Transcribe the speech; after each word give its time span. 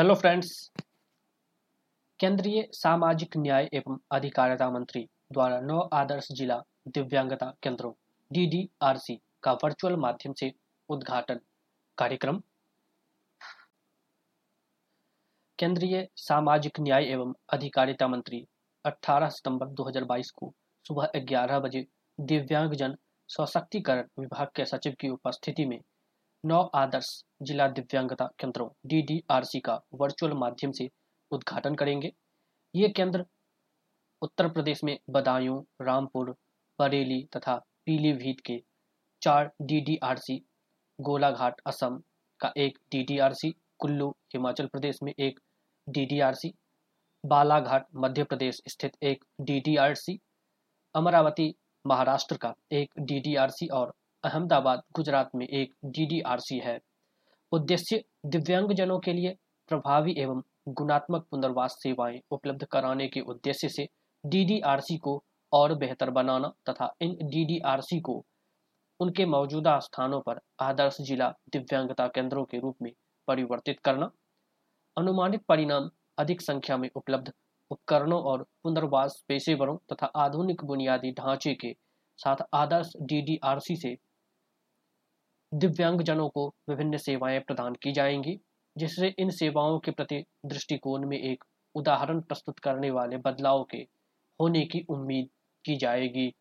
Hello 0.00 0.14
friends 0.14 0.50
केंद्रीय 2.20 2.68
सामाजिक 2.72 3.36
न्याय 3.36 3.68
एवं 3.72 3.98
अधिकारिता 4.10 4.70
मंत्री 4.70 5.02
द्वारा 5.32 5.60
नौ 5.60 5.80
आदर्श 5.92 6.28
जिला 6.32 6.58
दिव्यांगता 6.88 7.50
केंद्रों 7.62 7.92
डीडीआरसी 8.32 9.18
का 9.42 9.52
वर्चुअल 9.52 9.96
माध्यम 9.96 10.32
से 10.32 10.50
उद्घाटन 10.88 11.40
कार्यक्रम। 11.98 12.40
केंद्रीय 15.58 16.06
सामाजिक 16.16 16.80
न्याय 16.80 17.04
एवं 17.04 17.32
अधिकारिता 17.52 18.08
मंत्री 18.08 18.44
18 18.84 19.28
सितंबर 19.28 19.66
2022 19.74 20.30
को 20.30 20.52
सुबह 20.86 21.10
11 21.16 21.58
बजे 21.58 21.86
दिव्यांगजन 22.20 22.96
सशक्तिकरण 23.28 24.08
विभाग 24.18 24.48
के 24.56 24.64
सचिव 24.64 24.94
की 25.00 25.08
उपस्थिति 25.08 25.64
में 25.64 25.80
नौ 26.44 26.62
आदर्श 26.74 27.08
जिला 27.42 27.66
दिव्यांगता 27.68 28.26
केंद्रों 28.38 28.68
डीडीआरसी 28.86 29.60
का 29.60 29.78
वर्चुअल 29.92 30.32
माध्यम 30.32 30.70
से 30.72 30.88
उद्घाटन 31.30 31.74
करेंगे। 31.74 32.10
ये 32.74 32.88
केंद्र 32.88 33.24
उत्तर 34.22 34.48
प्रदेश 34.48 34.82
में 34.84 34.98
बदायूं, 35.10 35.60
रामपुर, 35.82 36.30
बरेली 36.78 37.22
तथा 37.36 37.56
पीलीभीत 37.86 38.40
के 38.46 38.58
चार 39.22 39.50
डीडीआरसी 39.62 40.38
गोलाघाट 40.98 41.60
असम 41.66 42.00
का 42.40 42.52
एक 42.56 42.78
डीडीआरसी 42.92 43.50
कुल्लू, 43.78 44.08
हिमाचल 44.34 44.66
प्रदेश 44.66 44.98
में 45.02 45.12
एक 45.18 45.40
डीडीआरसी 45.86 46.52
बालाघाट, 47.24 47.84
मध्य 47.94 48.24
प्रदेश 48.24 48.62
स्थित 48.68 48.96
एक 49.02 49.24
डीडीआरसी 49.40 50.18
अमरावती, 50.94 51.52
महाराष्ट्र 51.84 52.36
का 52.36 52.54
एक 52.72 53.00
डीडीआरसी 53.00 53.66
और 53.68 53.92
अहमदाबाद, 54.24 54.82
गुजरात 54.92 55.30
में 55.34 55.46
एक 55.46 55.72
डीडीआरसी 55.84 56.58
है। 56.58 56.78
उद्देश्य 57.52 58.02
दिव्यांगजनों 58.26 58.98
के 58.98 59.12
लिए 59.12 59.34
प्रभावी 59.70 60.14
एवं 60.18 60.40
गुणात्मक 60.68 61.26
पुनर्वास 61.30 61.76
सेवाएँ 61.78 62.20
उपलब्ध 62.30 62.64
कराने 62.64 63.06
के 63.08 63.20
उद्देश्य 63.20 63.68
से 63.68 63.86
डीडीआरसी 64.24 64.96
को 64.96 65.22
और 65.52 65.74
बेहतर 65.74 66.10
बनाना 66.10 66.52
तथा 66.68 66.92
इन 67.00 67.14
डीडीआरसी 67.22 68.00
को 68.00 68.24
उनके 69.00 69.26
मौजूदा 69.26 69.78
स्थानों 69.78 70.20
पर 70.20 70.40
आदर्श 70.60 70.96
जिला 71.00 71.28
दिव्यांगता 71.52 72.06
केंद्रों 72.06 72.44
के 72.44 72.58
रूप 72.58 72.76
में 72.82 72.92
परिवर्तित 73.28 73.80
करना, 73.80 74.10
अनुमानित 74.96 75.44
परिणाम 75.48 75.88
अधिक 76.18 76.42
संख्या 76.42 76.76
में 76.76 76.88
उपलब्ध 76.96 77.32
उपकरणों 77.70 78.20
और 78.22 78.46
पुनर्वास 78.62 79.22
पेशेवरों 79.28 79.76
तथा 79.92 80.06
आधुनिक 80.16 80.64
बुनियादी 80.64 81.12
ढांचे 81.12 81.54
के 81.54 81.74
साथ 82.18 82.36
आदर्श 82.54 82.92
डीडीआरसी 83.02 83.76
से 83.76 83.96
दिव्यांगजनों 85.54 86.28
को 86.28 86.54
विभिन्न 86.68 86.96
सेवाएँ 86.96 87.40
प्रदान 87.40 87.74
की 87.74 87.92
जाएँगी, 87.92 88.40
जिससे 88.76 89.14
इन 89.18 89.30
सेवाओं 89.30 89.78
के 89.78 89.90
प्रति 89.90 90.24
दृष्टिकोण 90.46 91.06
में 91.06 91.18
एक 91.18 91.44
उदाहरण 91.74 92.20
प्रस्तुत 92.20 92.58
करने 92.58 92.90
वाले 92.90 93.16
बदलाव 93.16 93.64
के 93.64 93.78
होने 94.40 94.64
की 94.66 94.86
उम्मीद 94.88 95.28
की 95.64 95.76
जाएगी। 95.76 96.34